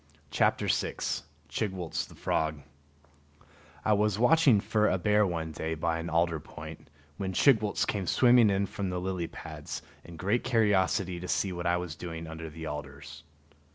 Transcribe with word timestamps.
[Illustration: 0.31 1.25
Chigwooltz] 1.47 2.11
I 3.85 3.93
was 3.93 4.17
watching 4.17 4.59
for 4.59 4.89
a 4.89 4.97
bear 4.97 5.27
one 5.27 5.51
day 5.51 5.75
by 5.75 5.99
an 5.99 6.09
alder 6.09 6.39
point, 6.39 6.89
when 7.17 7.33
Chigwooltz 7.33 7.85
came 7.85 8.07
swimming 8.07 8.49
in 8.49 8.65
from 8.65 8.89
the 8.89 8.99
lily 8.99 9.27
pads 9.27 9.83
in 10.03 10.17
great 10.17 10.43
curiosity 10.43 11.19
to 11.19 11.27
see 11.27 11.53
what 11.53 11.67
I 11.67 11.77
was 11.77 11.93
doing 11.95 12.25
under 12.25 12.49
the 12.49 12.65
alders. 12.67 13.21